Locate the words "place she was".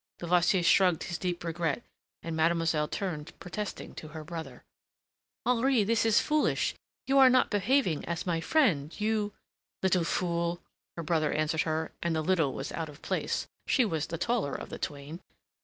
13.03-14.07